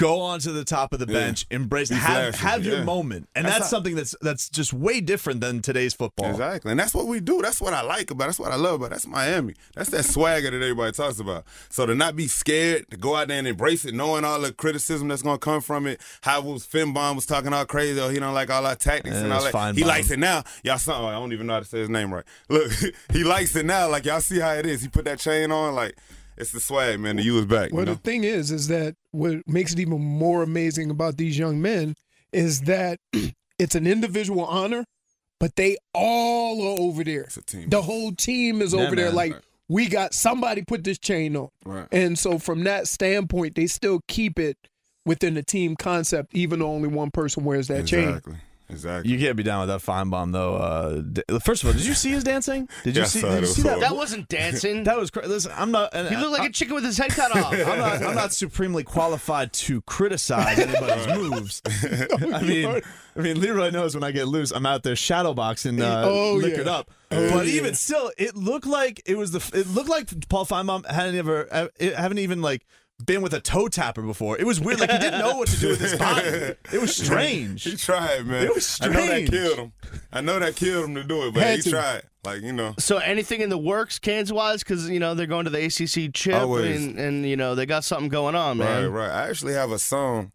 Go 0.01 0.21
onto 0.23 0.51
the 0.53 0.65
top 0.65 0.95
of 0.95 0.99
the 0.99 1.07
Yeah. 1.07 1.21
bench, 1.21 1.45
embrace, 1.51 1.91
Be 1.91 1.97
have, 1.97 2.35
flashy, 2.35 2.39
have 2.39 2.65
your 2.65 2.79
yeah. 2.79 2.85
moment, 2.85 3.29
and 3.35 3.45
That's 3.45 3.59
that's, 3.59 3.67
how- 3.67 3.77
something 3.77 3.97
that's 3.97 4.15
that's 4.23 4.49
just 4.49 4.73
way 4.73 5.03
different 5.03 5.43
than 5.43 5.61
today's 5.61 5.93
football. 5.93 6.31
Exactly. 6.31 6.71
And 6.71 6.81
that's 6.81 6.95
what 6.95 7.07
we 7.07 7.21
do. 7.21 7.43
That's 7.43 7.61
what 7.61 7.75
I 7.75 7.83
like 7.83 8.11
about 8.11 8.25
it. 8.25 8.27
That's 8.29 8.39
what 8.39 8.51
I 8.51 8.57
love 8.57 8.77
about 8.77 8.87
it. 8.87 8.91
That's 8.93 9.07
Miami. 9.07 9.55
That's 9.75 9.91
that 9.91 10.07
swagger 10.07 10.51
that 10.51 10.57
everybody 10.57 10.93
talks 10.93 11.21
about. 11.21 11.45
So 11.69 11.85
to 11.85 11.95
not 11.95 12.17
be 12.17 12.29
scared, 12.29 12.91
to 12.91 12.97
go 12.97 13.15
out 13.15 13.29
there 13.29 13.39
and 13.39 13.47
embrace 13.47 13.85
it, 13.85 13.95
knowing 13.95 14.25
all 14.25 14.41
the 14.41 14.53
criticism 14.55 15.09
that's 15.09 15.21
gonna 15.21 15.37
come 15.37 15.61
from 15.61 15.87
it, 15.87 16.01
how 16.23 16.41
was 16.41 16.65
Finebaum 16.67 17.17
was 17.17 17.27
talking 17.27 17.53
all 17.53 17.67
crazy, 17.67 18.01
oh, 18.01 18.09
he 18.09 18.19
don't 18.19 18.33
like 18.33 18.49
all 18.49 18.65
our 18.65 18.77
tactics 18.77 19.17
Yeah, 19.17 19.25
and 19.25 19.33
all 19.35 19.43
that. 19.43 19.75
He 19.77 19.83
Finebaum. 19.83 19.87
likes 19.87 20.11
it 20.11 20.19
now. 20.19 20.45
Y'all 20.65 20.79
oh, 20.89 21.07
I 21.09 21.13
don't 21.13 21.35
even 21.35 21.47
know 21.47 21.53
how 21.53 21.61
to 21.61 21.67
say 21.67 21.81
his 21.81 21.91
name 21.91 22.15
right. 22.15 22.25
Look, 22.49 22.73
he 23.13 23.23
likes 23.23 23.55
it 23.55 23.67
now. 23.67 23.87
Like 23.91 24.07
y'all 24.07 24.23
see 24.23 24.41
how 24.41 24.53
it 24.55 24.65
is. 24.65 24.81
He 24.81 24.89
put 24.89 25.05
that 25.05 25.19
chain 25.19 25.53
on, 25.53 25.75
like 25.75 25.95
it's 26.41 26.53
the 26.53 26.61
swag, 26.61 26.99
man. 27.01 27.17
The 27.17 27.23
U 27.25 27.39
is 27.39 27.47
back. 27.47 27.73
Well, 27.73 27.83
you 27.83 27.87
know? 27.87 27.95
the 27.95 28.01
thing 28.01 28.25
is, 28.25 28.51
is 28.51 28.69
that 28.69 28.95
what 29.13 29.47
makes 29.47 29.73
it 29.73 29.79
even 29.79 30.01
more 30.01 30.43
amazing 30.43 30.91
about 30.91 31.17
these 31.17 31.39
young 31.39 31.61
men 31.61 31.95
is 32.33 32.63
that 32.63 32.99
it's 33.59 33.75
an 33.75 33.87
individual 33.87 34.45
honor, 34.45 34.85
but 35.39 35.57
they 35.57 35.77
all 35.95 36.61
are 36.63 36.81
over 36.81 37.05
there. 37.05 37.23
It's 37.23 37.37
a 37.37 37.43
team. 37.43 37.69
The 37.69 37.83
whole 37.83 38.13
team 38.13 38.63
is 38.63 38.73
Yeah, 38.73 38.81
over 38.81 38.97
there. 38.97 39.11
Like 39.11 39.33
Right. 39.35 39.43
we 39.69 39.87
got 39.89 40.15
somebody 40.15 40.63
put 40.63 40.83
this 40.85 40.99
chain 40.99 41.37
on, 41.37 41.49
Right. 41.65 41.87
and 41.93 42.19
so 42.19 42.39
from 42.39 42.65
that 42.65 42.89
standpoint, 42.89 43.55
they 43.55 43.67
still 43.67 44.01
keep 44.09 44.39
it 44.39 44.57
within 45.07 45.35
the 45.35 45.43
team 45.43 45.77
concept, 45.77 46.35
even 46.35 46.59
though 46.61 46.71
only 46.71 46.89
one 46.89 47.11
person 47.11 47.45
wears 47.45 47.69
that 47.69 47.87
chain. 47.87 48.21
Exactly. 48.71 48.91
Exactly. 48.91 49.13
You 49.13 49.19
can't 49.19 49.37
be 49.37 49.43
down 49.43 49.67
with 49.67 49.69
that 49.69 49.81
Finebaum 49.81 50.33
though. 50.33 50.57
Uh, 50.57 51.39
first 51.41 51.63
of 51.63 51.69
all, 51.69 51.73
did 51.73 51.85
you 51.85 51.95
see 51.95 52.11
his 52.11 52.25
dancing? 52.25 52.69
Did 52.85 52.97
you 52.97 53.03
Yeah, 53.03 53.09
see? 53.09 53.21
Did 53.23 53.41
you 53.41 53.47
see 53.47 53.63
that? 53.63 53.81
that 53.81 53.95
wasn't 53.97 54.29
dancing. 54.29 54.85
That 54.91 54.99
was 54.99 55.11
crazy. 55.11 55.29
Listen, 55.29 55.53
I'm 55.57 55.71
not. 55.71 55.91
And 55.95 56.09
he 56.09 56.17
looked 56.17 56.33
like 56.33 56.43
I, 56.43 56.47
a 56.47 56.51
chicken 56.51 56.75
with 56.75 56.85
his 56.85 56.97
head 56.99 57.11
cut 57.11 57.35
off. 57.37 57.53
I'm 57.53 57.79
not. 57.79 58.03
I'm 58.03 58.15
not 58.15 58.33
supremely 58.33 58.83
qualified 58.85 59.53
to 59.55 59.83
criticize 59.83 60.59
anybody's 60.59 61.07
moves. 61.19 61.63
I 62.33 62.43
mean, 62.43 62.81
I 63.17 63.21
mean, 63.21 63.41
Leroy 63.41 63.71
knows 63.71 63.95
when 63.95 64.05
I 64.05 64.11
get 64.13 64.29
loose, 64.29 64.51
I'm 64.51 64.67
out 64.67 64.83
there 64.83 64.95
shadowboxing, 64.95 65.81
uh, 65.81 66.09
Oh, 66.09 66.35
liquored 66.35 66.67
yeah. 66.67 66.73
up. 66.73 66.91
but 67.11 67.47
even 67.47 67.75
still, 67.75 68.11
it 68.17 68.37
looked 68.37 68.67
like 68.67 69.03
it 69.07 69.17
was 69.17 69.33
the. 69.33 69.39
It 69.59 69.67
looked 69.69 69.89
like 69.89 70.29
Paul 70.29 70.47
Finebaum 70.47 70.87
hadn't 70.87 71.17
ever, 71.17 71.49
uh, 71.53 71.69
it- 71.79 71.95
haven't 71.97 72.19
even 72.19 72.41
like 72.41 72.65
been 73.05 73.23
with 73.23 73.35
a 73.35 73.41
toe 73.41 73.69
tapper 73.69 74.03
before. 74.03 74.39
It 74.39 74.45
was 74.47 74.61
weird. 74.61 74.81
Like 74.81 74.91
he 74.91 74.99
didn't 74.99 75.19
know 75.21 75.37
what 75.37 75.49
to 75.49 75.59
do 75.59 75.69
with 75.69 75.81
his 75.81 75.97
body. 75.97 76.27
It 76.29 76.81
was 76.81 76.95
strange. 77.05 77.65
He 77.65 77.77
tried, 77.77 78.27
man. 78.27 78.45
It 78.47 78.55
was 78.55 78.67
strange. 78.67 78.97
I 78.97 79.01
know 79.01 79.07
that 79.07 79.31
killed 79.31 79.59
him. 79.59 79.73
I 80.13 80.21
know 80.21 80.39
that 80.39 80.57
killed 80.57 80.85
him 80.87 80.95
to 80.97 81.05
do 81.05 81.27
it, 81.27 81.35
but 81.35 81.43
Had 81.43 81.57
he 81.57 81.63
to. 81.63 81.71
tried. 81.71 82.03
Like 82.25 82.43
you 82.43 82.53
know. 82.53 82.75
So 82.79 82.99
anything 82.99 83.41
in 83.41 83.49
the 83.49 83.57
works, 83.59 83.99
Canes 83.99 84.33
wise, 84.33 84.63
because 84.63 84.89
you 84.91 85.01
know 85.01 85.15
they're 85.15 85.27
going 85.27 85.45
to 85.45 85.51
the 85.51 85.65
ACC 85.65 86.13
chip, 86.13 86.35
Always. 86.35 86.85
and, 86.85 86.99
and 86.99 87.27
you 87.27 87.37
know 87.37 87.55
they 87.55 87.65
got 87.67 87.83
something 87.85 88.09
going 88.11 88.35
on, 88.35 88.59
man. 88.59 88.91
Right, 88.93 89.07
right. 89.07 89.11
I 89.11 89.29
actually 89.31 89.55
have 89.55 89.71
a 89.73 89.79
song 89.79 90.33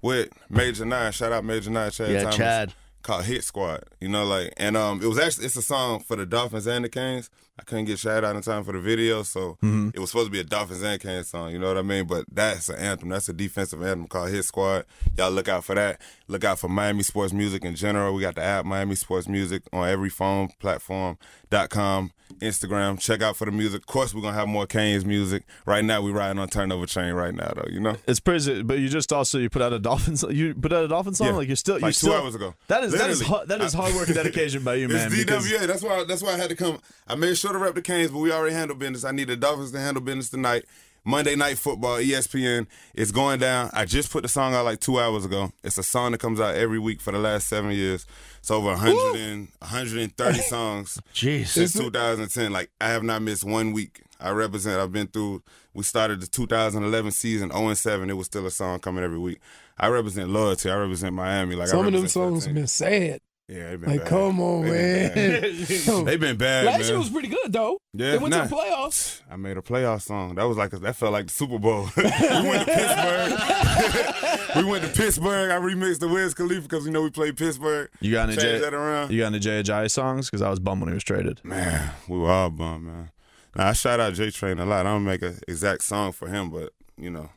with 0.00 0.30
Major 0.48 0.84
Nine. 0.86 1.12
Shout 1.12 1.32
out 1.32 1.44
Major 1.44 1.70
Nine, 1.70 1.90
Chad. 1.90 2.10
Yeah, 2.10 2.20
Thomas, 2.22 2.36
Chad. 2.36 2.74
Called 3.02 3.24
Hit 3.24 3.44
Squad. 3.44 3.84
You 4.00 4.08
know, 4.08 4.24
like, 4.24 4.52
and 4.56 4.76
um, 4.76 5.02
it 5.02 5.06
was 5.06 5.18
actually 5.18 5.46
it's 5.46 5.56
a 5.56 5.62
song 5.62 6.00
for 6.00 6.16
the 6.16 6.26
Dolphins 6.26 6.66
and 6.66 6.84
the 6.84 6.88
Canes. 6.88 7.30
I 7.58 7.64
couldn't 7.64 7.84
get 7.84 7.98
shout 7.98 8.24
out 8.24 8.34
in 8.34 8.40
time 8.42 8.64
for 8.64 8.72
the 8.72 8.80
video, 8.80 9.22
so 9.22 9.58
Mm-hmm. 9.62 9.90
it 9.94 9.98
was 9.98 10.10
supposed 10.10 10.28
to 10.28 10.32
be 10.32 10.40
a 10.40 10.44
Dolphins 10.44 10.82
and 10.82 11.00
Canes 11.00 11.28
song. 11.28 11.50
You 11.52 11.58
know 11.58 11.68
what 11.68 11.76
I 11.76 11.82
mean? 11.82 12.06
But 12.06 12.24
that's 12.32 12.70
an 12.70 12.76
anthem. 12.76 13.10
That's 13.10 13.28
a 13.28 13.32
defensive 13.34 13.82
anthem 13.82 14.06
called 14.08 14.30
Hit 14.30 14.44
Squad. 14.44 14.86
Y'all 15.18 15.30
look 15.30 15.48
out 15.48 15.62
for 15.64 15.74
that. 15.74 16.00
Look 16.28 16.44
out 16.44 16.58
for 16.58 16.68
Miami 16.68 17.02
Sports 17.02 17.32
Music 17.34 17.62
in 17.64 17.76
general. 17.76 18.14
We 18.14 18.22
got 18.22 18.36
the 18.36 18.42
app 18.42 18.64
Miami 18.64 18.94
Sports 18.94 19.28
Music 19.28 19.62
on 19.72 19.86
every 19.86 20.08
phone 20.08 20.48
platform. 20.60 21.18
Dot 21.50 21.68
com, 21.68 22.12
Instagram. 22.40 22.98
Check 22.98 23.20
out 23.20 23.36
for 23.36 23.44
the 23.44 23.50
music. 23.50 23.82
Of 23.82 23.86
course, 23.86 24.14
we're 24.14 24.22
gonna 24.22 24.34
have 24.38 24.48
more 24.48 24.66
Canes 24.66 25.04
music. 25.04 25.42
Right 25.66 25.84
now, 25.84 26.00
We're 26.00 26.12
riding 26.12 26.38
on 26.38 26.48
Turnover 26.48 26.86
Chain 26.86 27.12
right 27.12 27.34
now, 27.34 27.52
though. 27.54 27.68
You 27.70 27.78
know. 27.80 27.96
It's 28.06 28.20
crazy, 28.20 28.62
but 28.62 28.78
you 28.78 28.88
just 28.88 29.12
also 29.12 29.38
you 29.38 29.50
put 29.50 29.60
out 29.60 29.74
a 29.74 29.78
dolphin. 29.78 30.16
You 30.34 30.54
put 30.54 30.72
out 30.72 30.84
a 30.84 30.88
dolphin 30.88 31.12
song. 31.12 31.26
Yeah. 31.26 31.32
Like 31.34 31.48
you're 31.48 31.56
still 31.56 31.74
Like 31.74 31.82
you 31.82 31.86
two 31.88 31.92
still, 31.92 32.14
hours 32.14 32.34
ago. 32.34 32.54
That 32.68 32.84
is 32.84 32.91
that 32.98 33.10
is 33.10 33.20
that 33.46 33.60
is 33.60 33.72
hard 33.72 33.94
work 33.94 34.06
and 34.08 34.16
dedication 34.16 34.62
by 34.64 34.74
you, 34.74 34.88
man. 34.90 35.06
It's 35.12 35.16
because- 35.16 35.46
DWA. 35.50 35.66
That's 35.66 35.82
why. 35.82 36.04
That's 36.04 36.22
why 36.22 36.30
I 36.34 36.36
had 36.36 36.50
to 36.50 36.56
come. 36.56 36.80
I 37.08 37.14
made 37.14 37.36
sure 37.36 37.52
to 37.52 37.58
rep 37.58 37.74
the 37.74 37.82
Canes, 37.82 38.10
but 38.10 38.18
we 38.18 38.32
already 38.32 38.54
handled 38.54 38.78
business. 38.78 39.04
I 39.04 39.10
need 39.12 39.28
the 39.28 39.36
Dolphins 39.36 39.72
to 39.72 39.78
handle 39.78 40.02
business 40.02 40.30
tonight. 40.30 40.64
Monday 41.04 41.34
Night 41.34 41.58
Football, 41.58 41.98
ESPN. 41.98 42.66
It's 42.94 43.10
going 43.10 43.40
down. 43.40 43.70
I 43.72 43.84
just 43.84 44.10
put 44.10 44.22
the 44.22 44.28
song 44.28 44.54
out 44.54 44.64
like 44.64 44.80
two 44.80 45.00
hours 45.00 45.24
ago. 45.24 45.52
It's 45.64 45.78
a 45.78 45.82
song 45.82 46.12
that 46.12 46.18
comes 46.18 46.40
out 46.40 46.54
every 46.54 46.78
week 46.78 47.00
for 47.00 47.10
the 47.12 47.18
last 47.18 47.48
seven 47.48 47.72
years. 47.72 48.06
It's 48.38 48.50
over 48.50 48.68
100 48.68 49.16
and, 49.16 49.48
130 49.58 50.38
songs 50.42 51.00
Jeez. 51.14 51.46
since 51.48 51.72
2010. 51.72 52.52
Like 52.52 52.70
I 52.80 52.88
have 52.88 53.02
not 53.02 53.22
missed 53.22 53.44
one 53.44 53.72
week. 53.72 54.02
I 54.20 54.30
represent. 54.30 54.80
I've 54.80 54.92
been 54.92 55.08
through. 55.08 55.42
We 55.74 55.82
started 55.82 56.20
the 56.20 56.26
2011 56.28 57.10
season 57.12 57.50
0 57.50 57.68
and 57.68 57.78
7. 57.78 58.08
It 58.08 58.12
was 58.16 58.26
still 58.26 58.46
a 58.46 58.50
song 58.50 58.78
coming 58.78 59.02
every 59.02 59.18
week. 59.18 59.40
I 59.78 59.88
represent 59.88 60.30
loyalty. 60.30 60.70
I 60.70 60.76
represent 60.76 61.14
Miami. 61.14 61.56
Like 61.56 61.68
I 61.68 61.70
Some 61.72 61.86
of 61.86 61.92
them 61.92 62.06
songs 62.06 62.44
have 62.44 62.54
been 62.54 62.66
sad. 62.68 63.20
Yeah, 63.48 63.70
they 63.70 63.76
been 63.76 63.90
Like, 63.90 64.00
bad. 64.00 64.08
come 64.08 64.40
on, 64.40 64.62
They 64.62 64.70
been 64.70 65.12
man. 65.12 65.42
bad. 65.66 66.06
They've 66.06 66.20
been 66.20 66.36
bad, 66.36 66.64
Last 66.64 66.78
man. 66.80 66.88
year 66.88 66.98
was 66.98 67.10
pretty 67.10 67.28
good 67.28 67.52
though. 67.52 67.78
Yeah, 67.92 68.12
they 68.12 68.18
went 68.18 68.34
nah. 68.34 68.44
to 68.44 68.48
the 68.48 68.54
playoffs. 68.56 69.20
I 69.30 69.36
made 69.36 69.56
a 69.58 69.62
playoff 69.62 70.02
song. 70.02 70.36
That 70.36 70.44
was 70.44 70.56
like 70.56 70.72
a, 70.72 70.78
that 70.78 70.96
felt 70.96 71.12
like 71.12 71.26
the 71.26 71.32
Super 71.32 71.58
Bowl. 71.58 71.88
we 71.96 72.02
went 72.04 72.66
to 72.66 72.74
Pittsburgh. 72.74 74.56
we 74.56 74.64
went 74.64 74.84
to 74.84 74.90
Pittsburgh. 74.90 75.50
I 75.50 75.56
remixed 75.56 75.98
the 75.98 76.08
Wiz 76.08 76.34
Khalifa 76.34 76.62
because 76.62 76.86
you 76.86 76.92
know 76.92 77.02
we 77.02 77.10
played 77.10 77.36
Pittsburgh. 77.36 77.90
You 78.00 78.12
got 78.12 78.28
any 78.28 78.36
Changed 78.36 78.58
J- 78.58 78.60
that 78.60 78.74
around. 78.74 79.10
You 79.10 79.18
got 79.20 79.26
any 79.26 79.38
Jay 79.40 79.62
Ajayi 79.62 79.90
songs? 79.90 80.30
Because 80.30 80.40
I 80.42 80.48
was 80.48 80.58
bummed 80.60 80.80
when 80.82 80.88
he 80.90 80.94
was 80.94 81.04
traded. 81.04 81.44
Man, 81.44 81.90
we 82.08 82.18
were 82.18 82.30
all 82.30 82.50
bummed, 82.50 82.84
man. 82.86 83.10
Now, 83.56 83.68
I 83.68 83.72
shout 83.74 84.00
out 84.00 84.14
J 84.14 84.30
Train 84.30 84.58
a 84.60 84.64
lot. 84.66 84.86
I 84.86 84.90
don't 84.90 85.04
make 85.04 85.20
an 85.22 85.38
exact 85.46 85.82
song 85.84 86.12
for 86.12 86.28
him, 86.28 86.48
but 86.50 86.72
you 86.96 87.10
know, 87.10 87.28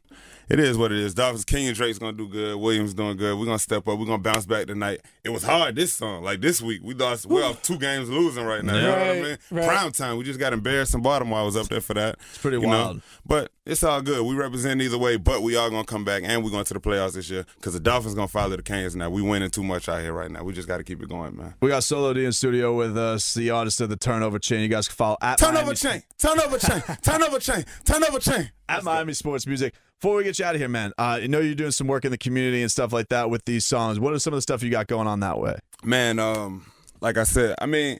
it 0.49 0.59
is 0.59 0.77
what 0.77 0.91
it 0.91 0.99
is. 0.99 1.13
Dolphins, 1.13 1.45
Kenyan 1.45 1.73
Drake's 1.73 1.99
gonna 1.99 2.13
do 2.17 2.27
good. 2.27 2.57
Williams 2.57 2.93
doing 2.93 3.17
good. 3.17 3.37
We're 3.37 3.45
gonna 3.45 3.59
step 3.59 3.87
up. 3.87 3.99
We're 3.99 4.05
gonna 4.05 4.17
bounce 4.17 4.45
back 4.45 4.67
tonight. 4.67 5.01
It 5.23 5.29
was 5.29 5.43
hard 5.43 5.75
this 5.75 5.93
song. 5.93 6.23
Like 6.23 6.41
this 6.41 6.61
week, 6.61 6.81
we 6.83 6.93
lost. 6.93 7.25
We're 7.25 7.43
off 7.43 7.61
two 7.61 7.77
games 7.77 8.09
losing 8.09 8.45
right 8.45 8.63
now. 8.63 8.75
You 8.75 8.81
know 8.81 8.91
what 8.91 8.99
I 8.99 9.21
mean? 9.21 9.37
right. 9.51 9.67
Prime 9.67 9.91
time. 9.91 10.17
We 10.17 10.23
just 10.23 10.39
got 10.39 10.53
embarrassed 10.53 10.93
in 10.93 11.01
Baltimore. 11.01 11.39
I 11.39 11.43
was 11.43 11.57
up 11.57 11.67
there 11.67 11.81
for 11.81 11.93
that. 11.95 12.15
It's 12.29 12.37
pretty 12.37 12.57
wild. 12.57 12.97
Know? 12.97 13.01
But 13.25 13.51
it's 13.65 13.83
all 13.83 14.01
good. 14.01 14.25
We 14.25 14.35
represent 14.35 14.81
either 14.81 14.97
way. 14.97 15.17
But 15.17 15.41
we 15.41 15.55
are 15.55 15.69
gonna 15.69 15.85
come 15.85 16.05
back, 16.05 16.23
and 16.25 16.43
we're 16.43 16.51
going 16.51 16.65
to 16.65 16.73
the 16.73 16.79
playoffs 16.79 17.13
this 17.13 17.29
year 17.29 17.45
because 17.55 17.73
the 17.73 17.79
Dolphins 17.79 18.13
gonna 18.13 18.27
follow 18.27 18.55
the 18.55 18.61
Canes 18.63 18.95
now. 18.95 19.09
We 19.09 19.21
winning 19.21 19.49
too 19.49 19.63
much 19.63 19.89
out 19.89 20.01
here 20.01 20.13
right 20.13 20.29
now. 20.29 20.43
We 20.43 20.53
just 20.53 20.67
got 20.67 20.77
to 20.77 20.83
keep 20.83 21.01
it 21.01 21.09
going, 21.09 21.35
man. 21.35 21.55
We 21.61 21.69
got 21.69 21.83
Solo 21.83 22.13
D 22.13 22.25
in 22.25 22.31
studio 22.31 22.75
with 22.75 22.97
us, 22.97 23.33
the 23.33 23.49
artist 23.49 23.81
of 23.81 23.89
the 23.89 23.97
Turnover 23.97 24.39
Chain. 24.39 24.61
You 24.61 24.67
guys 24.67 24.87
can 24.87 24.95
follow 24.95 25.17
at 25.21 25.37
Turnover 25.37 25.65
Miami, 25.65 25.75
chain. 25.75 26.03
Turnover 26.17 26.57
chain. 26.59 26.83
Turnover 27.01 27.39
chain. 27.39 27.65
Turnover 27.83 28.19
chain. 28.19 28.51
at 28.69 28.83
Miami 28.83 29.13
Sports 29.13 29.47
Music. 29.47 29.73
Before 30.01 30.17
we 30.17 30.23
get 30.23 30.37
you 30.37 30.45
out 30.45 30.55
of 30.55 30.61
here, 30.61 30.67
man, 30.67 30.91
uh, 30.97 31.19
I 31.21 31.27
know 31.27 31.39
you're 31.39 31.55
doing 31.55 31.71
some 31.71 31.87
work 31.87 32.05
in 32.05 32.11
the 32.11 32.17
community 32.17 32.61
and 32.61 32.69
stuff 32.69 32.91
like 32.93 33.09
that 33.09 33.29
with 33.29 33.45
these 33.45 33.65
songs. 33.65 33.99
What 33.99 34.13
are 34.13 34.19
some 34.19 34.33
of 34.33 34.37
the 34.37 34.41
stuff 34.41 34.61
you 34.61 34.69
got 34.69 34.87
going 34.87 35.07
on 35.07 35.21
that 35.21 35.39
way? 35.39 35.57
Man, 35.83 36.19
um, 36.19 36.65
like 37.01 37.17
I 37.17 37.23
said, 37.23 37.55
I 37.59 37.65
mean, 37.65 37.99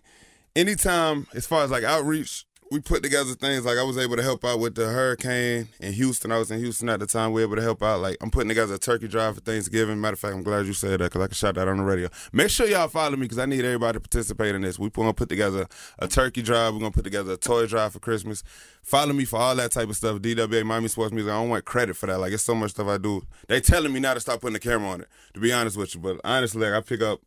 anytime 0.56 1.26
as 1.34 1.48
far 1.48 1.64
as 1.64 1.72
like 1.72 1.84
outreach, 1.84 2.46
we 2.76 2.82
put 2.82 3.02
together 3.02 3.34
things 3.36 3.64
like 3.64 3.78
I 3.78 3.84
was 3.84 3.98
able 3.98 4.18
to 4.18 4.22
help 4.22 4.44
out 4.44 4.60
with 4.60 4.76
the 4.76 4.88
hurricane 4.88 5.70
in 5.80 5.94
Houston. 5.94 6.30
I 6.30 6.38
was 6.38 6.52
in 6.52 6.60
Houston 6.60 6.90
at 6.90 7.00
the 7.00 7.06
time. 7.06 7.32
We 7.32 7.40
were 7.40 7.48
able 7.48 7.56
to 7.56 7.62
help 7.62 7.82
out. 7.82 8.02
Like 8.02 8.18
I'm 8.20 8.30
putting 8.30 8.50
together 8.50 8.74
a 8.74 8.78
turkey 8.78 9.08
drive 9.08 9.36
for 9.36 9.40
Thanksgiving. 9.40 10.02
Matter 10.02 10.16
of 10.16 10.20
fact, 10.20 10.34
I'm 10.34 10.44
glad 10.44 10.66
you 10.66 10.74
said 10.74 11.00
that 11.00 11.06
because 11.06 11.22
I 11.22 11.28
can 11.28 11.36
shout 11.36 11.56
that 11.56 11.70
on 11.70 11.78
the 11.78 11.84
radio. 11.84 12.10
Make 12.34 12.50
sure 12.50 12.68
y'all 12.68 12.90
follow 12.90 13.16
me 13.16 13.22
because 13.22 13.40
I 13.40 13.46
need 13.46 13.64
everybody 13.64 13.96
to 13.96 14.02
participate 14.02 14.56
in 14.56 14.62
this. 14.62 14.78
We're 14.78 14.90
gonna 14.90 15.14
put 15.14 15.30
together 15.30 15.68
a 16.00 16.10
turkey 16.10 16.42
drive. 16.42 16.74
We're 16.74 16.82
gonna 16.82 16.92
put 16.92 17.06
together 17.06 17.32
a 17.32 17.38
toy 17.38 17.66
drive 17.66 17.94
for 17.94 18.00
Christmas. 18.00 18.44
Follow 18.84 19.14
me 19.14 19.24
for 19.24 19.40
all 19.40 19.56
that 19.56 19.72
type 19.72 19.88
of 19.88 19.96
stuff. 19.96 20.20
DWA 20.20 20.66
Miami 20.66 20.90
Sports 20.90 21.14
Music. 21.14 21.32
I 21.32 21.36
don't 21.36 21.48
want 21.48 21.64
credit 21.64 21.96
for 21.96 22.08
that. 22.08 22.20
Like 22.20 22.34
it's 22.34 22.44
so 22.44 22.56
much 22.56 22.72
stuff 22.72 22.88
I 22.90 22.98
do. 22.98 23.26
They 23.48 23.62
telling 23.62 23.94
me 23.94 24.02
now 24.02 24.16
to 24.16 24.20
stop 24.20 24.42
putting 24.42 24.52
the 24.52 24.60
camera 24.60 24.90
on 24.90 25.00
it. 25.00 25.08
To 25.36 25.40
be 25.40 25.54
honest 25.54 25.78
with 25.78 25.96
you, 25.96 26.02
but 26.02 26.20
honestly, 26.26 26.60
like 26.60 26.74
I 26.74 26.86
pick 26.86 27.02
up 27.02 27.22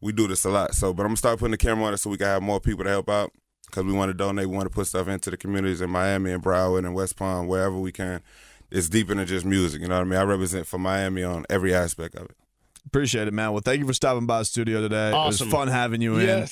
we 0.00 0.12
do 0.12 0.28
this 0.28 0.46
a 0.46 0.50
lot. 0.50 0.74
So, 0.74 0.94
but 0.94 1.02
I'm 1.02 1.08
gonna 1.08 1.18
start 1.18 1.40
putting 1.40 1.50
the 1.50 1.58
camera 1.58 1.84
on 1.84 1.92
it 1.92 1.98
so 1.98 2.08
we 2.08 2.16
can 2.16 2.26
have 2.28 2.42
more 2.42 2.58
people 2.58 2.84
to 2.84 2.90
help 2.90 3.10
out 3.10 3.32
because 3.70 3.84
we 3.84 3.92
want 3.92 4.10
to 4.10 4.14
donate. 4.14 4.48
We 4.48 4.56
want 4.56 4.68
to 4.68 4.74
put 4.74 4.86
stuff 4.86 5.08
into 5.08 5.30
the 5.30 5.36
communities 5.36 5.80
in 5.80 5.90
Miami 5.90 6.32
and 6.32 6.42
Broward 6.42 6.80
and 6.80 6.94
West 6.94 7.16
Palm, 7.16 7.46
wherever 7.46 7.76
we 7.76 7.92
can. 7.92 8.22
It's 8.70 8.88
deeper 8.88 9.14
than 9.14 9.26
just 9.26 9.46
music. 9.46 9.80
You 9.80 9.88
know 9.88 9.96
what 9.96 10.02
I 10.02 10.04
mean? 10.04 10.18
I 10.18 10.24
represent 10.24 10.66
for 10.66 10.78
Miami 10.78 11.22
on 11.22 11.46
every 11.48 11.74
aspect 11.74 12.14
of 12.14 12.24
it. 12.24 12.36
Appreciate 12.86 13.28
it, 13.28 13.34
man. 13.34 13.52
Well, 13.52 13.62
thank 13.64 13.80
you 13.80 13.86
for 13.86 13.92
stopping 13.92 14.26
by 14.26 14.40
the 14.40 14.44
studio 14.44 14.80
today. 14.80 15.10
Awesome. 15.12 15.46
It 15.46 15.50
was 15.50 15.54
fun 15.54 15.68
having 15.68 16.00
you 16.00 16.18
in. 16.18 16.46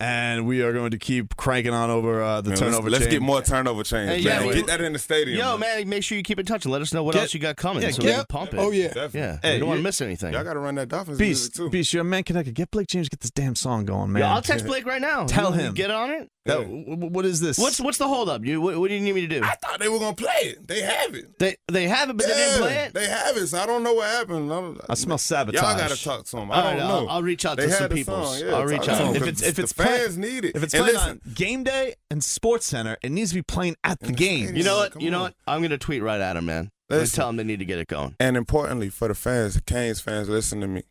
Yes. 0.00 0.08
And 0.08 0.46
we 0.46 0.62
are 0.62 0.72
going 0.72 0.92
to 0.92 0.98
keep 0.98 1.36
cranking 1.36 1.72
on 1.74 1.90
over 1.90 2.22
uh, 2.22 2.40
the 2.40 2.50
Man, 2.50 2.58
turnover 2.58 2.88
let's, 2.88 3.02
let's 3.04 3.12
get 3.12 3.20
more 3.22 3.42
turnover 3.42 3.82
change. 3.82 4.08
Hey, 4.10 4.18
yeah, 4.18 4.40
man. 4.40 4.52
get 4.54 4.66
that 4.68 4.80
in 4.80 4.92
the 4.92 4.98
stadium. 4.98 5.38
Yo, 5.38 5.58
man, 5.58 5.88
make 5.88 6.04
sure 6.04 6.16
you 6.16 6.22
keep 6.22 6.38
in 6.38 6.46
touch 6.46 6.64
and 6.64 6.72
let 6.72 6.80
us 6.82 6.92
know 6.94 7.02
what 7.02 7.14
Get- 7.14 7.22
else 7.22 7.34
you 7.34 7.40
got 7.40 7.56
coming 7.56 7.82
yeah, 7.82 7.90
so 7.90 8.02
get- 8.02 8.08
we 8.08 8.14
can 8.14 8.24
pump 8.28 8.54
it. 8.54 8.58
Oh 8.58 8.70
yeah. 8.70 8.86
Definitely. 8.88 9.20
Yeah, 9.20 9.38
Hey, 9.42 9.54
we 9.54 9.58
don't 9.60 9.68
want 9.70 9.78
to 9.78 9.82
miss 9.82 10.00
anything. 10.00 10.32
Y'all 10.34 10.44
got 10.44 10.52
to 10.54 10.60
run 10.60 10.76
that 10.76 10.88
Dolphins 10.88 11.18
music 11.18 11.46
Beast, 11.52 11.56
too. 11.56 11.70
Beast, 11.70 11.92
you're 11.92 12.02
a 12.02 12.04
man 12.04 12.22
connected. 12.22 12.54
Get 12.54 12.70
Blake 12.70 12.86
James, 12.86 13.08
get 13.08 13.20
this 13.20 13.32
damn 13.32 13.56
song 13.56 13.86
going, 13.86 14.12
man. 14.12 14.22
Yeah, 14.22 14.34
I'll 14.34 14.42
text 14.42 14.66
Blake 14.66 14.86
right 14.86 15.00
now. 15.02 15.26
Tell 15.26 15.50
You- 15.50 15.56
you 15.56 15.66
him. 15.66 15.74
Get 15.74 15.90
on 15.90 16.10
it. 16.10 16.30
That- 16.44 16.62
w- 16.62 16.84
w- 16.86 17.10
what 17.12 17.26
is 17.26 17.40
this? 17.40 17.58
What's 17.58 17.78
what's 17.80 17.98
the 17.98 18.08
holdup? 18.08 18.42
You 18.44 18.60
what, 18.62 18.78
what 18.78 18.88
do 18.88 18.94
you 18.94 19.00
need 19.00 19.14
me 19.14 19.20
to 19.22 19.26
do? 19.40 19.44
I 19.44 19.54
thought 19.62 19.80
they 19.80 19.88
were 19.88 19.98
gonna 19.98 20.14
play 20.16 20.32
it. 20.44 20.66
They 20.66 20.80
have 20.80 21.14
it. 21.14 21.38
They 21.38 21.56
they 21.70 21.88
have 21.88 22.08
it, 22.08 22.16
but 22.16 22.26
they 22.26 22.32
didn't 22.32 22.58
play 22.60 22.74
it. 22.76 22.94
They 22.94 23.06
have 23.06 23.36
it. 23.36 23.48
So 23.48 23.58
I 23.58 23.66
don't 23.66 23.82
know 23.82 23.92
what 23.94 24.08
happened. 24.08 24.50
I, 24.50 24.72
I 24.88 24.94
smell 24.94 25.18
sabotage. 25.18 25.60
Y'all 25.60 25.76
got 25.76 25.90
to 25.90 26.02
talk 26.02 26.24
to 26.24 26.36
them. 26.36 26.50
I 26.50 26.54
All 26.56 26.62
don't 26.62 26.70
right, 26.72 26.78
know. 26.78 26.98
I'll- 27.00 27.08
I'll 27.10 27.22
reach 27.22 27.44
out 27.44 27.58
they 27.58 27.64
to 27.64 27.68
had 27.70 27.78
some 27.78 27.88
the 27.90 27.94
peoples. 27.96 28.38
Song. 28.38 28.48
Yeah, 28.48 28.54
I'll 28.54 28.62
talk 28.62 28.70
reach 28.70 28.82
to 28.84 28.92
out. 28.92 29.16
If 29.16 29.26
it's 29.26 29.42
if 29.42 29.56
the 29.56 29.62
it's 29.64 29.72
fans 29.88 30.16
playing, 30.16 30.34
need 30.34 30.44
it. 30.46 30.56
if 30.56 30.62
it's 30.62 30.74
and 30.74 30.82
playing 30.84 30.96
listen, 30.96 31.20
on 31.26 31.32
game 31.34 31.64
day 31.64 31.94
and 32.10 32.22
Sports 32.22 32.66
Center, 32.66 32.96
it 33.02 33.10
needs 33.10 33.30
to 33.30 33.34
be 33.36 33.42
playing 33.42 33.76
at 33.84 34.00
the 34.00 34.12
game. 34.12 34.54
You 34.56 34.62
know 34.64 34.76
what? 34.78 34.92
Come 34.92 35.02
You 35.02 35.10
know 35.10 35.18
on. 35.18 35.22
what? 35.24 35.34
I'm 35.46 35.62
gonna 35.62 35.78
tweet 35.78 36.02
right 36.02 36.20
at 36.20 36.36
him, 36.36 36.46
man. 36.46 36.70
I'm 36.90 37.04
tell 37.06 37.26
them 37.26 37.36
they 37.36 37.44
need 37.44 37.58
to 37.58 37.64
get 37.66 37.78
it 37.78 37.88
going. 37.88 38.16
And 38.18 38.36
importantly, 38.36 38.88
for 38.88 39.08
the 39.08 39.14
fans, 39.14 39.54
the 39.54 39.60
Canes 39.60 40.00
fans, 40.00 40.28
listen 40.28 40.60
to 40.62 40.66
me. 40.66 40.82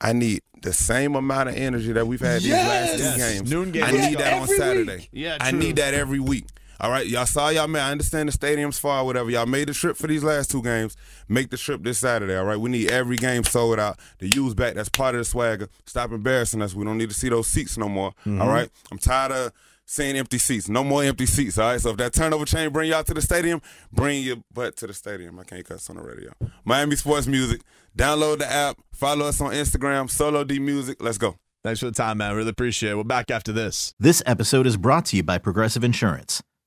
I 0.00 0.12
need 0.12 0.40
the 0.62 0.72
same 0.72 1.14
amount 1.14 1.48
of 1.50 1.56
energy 1.56 1.92
that 1.92 2.06
we've 2.06 2.20
had 2.20 2.40
these 2.42 2.52
last 2.52 2.92
two 2.96 3.02
Yes. 3.02 3.16
games. 3.32 3.50
Noon 3.50 3.70
game. 3.72 3.84
I 3.84 3.90
Yeah, 3.90 4.08
need 4.08 4.18
that 4.18 4.32
on 4.40 4.48
Saturday. 4.48 4.96
week. 4.96 5.08
Yeah, 5.12 5.36
I 5.40 5.50
need 5.50 5.76
that 5.76 5.92
every 5.92 6.20
week. 6.20 6.46
All 6.80 6.90
right, 6.90 7.06
y'all 7.06 7.26
saw 7.26 7.50
y'all 7.50 7.68
man. 7.68 7.82
I 7.82 7.92
understand 7.92 8.28
the 8.28 8.32
stadium's 8.32 8.78
far, 8.78 9.04
whatever. 9.04 9.28
Y'all 9.30 9.46
made 9.46 9.68
the 9.68 9.74
trip 9.74 9.96
for 9.96 10.06
these 10.06 10.24
last 10.24 10.50
two 10.50 10.62
games. 10.62 10.96
Make 11.28 11.50
the 11.50 11.58
trip 11.58 11.82
this 11.82 11.98
Saturday. 11.98 12.34
All 12.34 12.44
right, 12.44 12.58
we 12.58 12.70
need 12.70 12.90
every 12.90 13.16
game 13.16 13.44
sold 13.44 13.78
out. 13.78 13.98
The 14.18 14.30
use 14.34 14.54
back. 14.54 14.74
That's 14.74 14.88
part 14.88 15.14
of 15.14 15.20
the 15.20 15.24
swagger. 15.26 15.68
Stop 15.84 16.12
embarrassing 16.12 16.62
us. 16.62 16.74
We 16.74 16.84
don't 16.84 16.96
need 16.96 17.10
to 17.10 17.14
see 17.14 17.28
those 17.28 17.48
seats 17.48 17.76
no 17.76 17.88
more. 17.88 18.12
Mm-hmm. 18.20 18.40
all 18.40 18.48
right, 18.48 18.70
I'm 18.90 18.98
tired 18.98 19.32
of 19.32 19.52
seeing 19.90 20.16
empty 20.16 20.38
seats. 20.38 20.68
No 20.68 20.84
more 20.84 21.02
empty 21.02 21.26
seats. 21.26 21.58
All 21.58 21.68
right. 21.68 21.80
So 21.80 21.90
if 21.90 21.96
that 21.96 22.12
turnover 22.12 22.44
chain 22.44 22.70
bring 22.70 22.90
y'all 22.90 23.04
to 23.04 23.12
the 23.12 23.20
stadium, 23.20 23.60
bring 23.92 24.22
your 24.22 24.36
butt 24.52 24.76
to 24.76 24.86
the 24.86 24.94
stadium. 24.94 25.38
I 25.38 25.44
can't 25.44 25.64
cuss 25.64 25.90
on 25.90 25.96
the 25.96 26.02
radio. 26.02 26.32
Miami 26.64 26.96
Sports 26.96 27.26
Music. 27.26 27.62
Download 27.98 28.38
the 28.38 28.50
app. 28.50 28.78
Follow 28.92 29.26
us 29.26 29.40
on 29.40 29.52
Instagram. 29.52 30.08
Solo 30.08 30.44
D 30.44 30.58
Music. 30.60 31.02
Let's 31.02 31.18
go. 31.18 31.36
Thanks 31.62 31.80
for 31.80 31.86
the 31.86 31.92
time, 31.92 32.18
man. 32.18 32.34
Really 32.36 32.50
appreciate 32.50 32.92
it. 32.92 32.96
We're 32.96 33.04
back 33.04 33.30
after 33.30 33.52
this. 33.52 33.92
This 33.98 34.22
episode 34.24 34.66
is 34.66 34.76
brought 34.78 35.04
to 35.06 35.16
you 35.16 35.22
by 35.22 35.36
Progressive 35.38 35.84
Insurance. 35.84 36.42